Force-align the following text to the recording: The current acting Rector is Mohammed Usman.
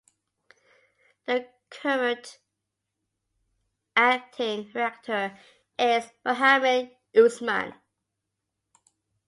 The 1.27 1.47
current 1.69 2.39
acting 3.95 4.71
Rector 4.73 5.37
is 5.77 6.09
Mohammed 6.25 6.97
Usman. 7.15 7.75